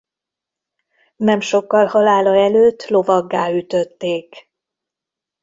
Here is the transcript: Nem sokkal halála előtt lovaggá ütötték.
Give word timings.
Nem 1.15 1.39
sokkal 1.39 1.85
halála 1.87 2.35
előtt 2.35 2.87
lovaggá 2.87 3.51
ütötték. 3.51 4.49